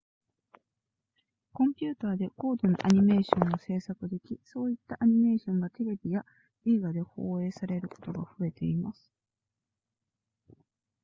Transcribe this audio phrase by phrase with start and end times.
[1.53, 6.25] コンピューターで高度なアニメーションを制作できそういったアニメーションがテレビや
[6.65, 9.11] 映画で放映されることが増えています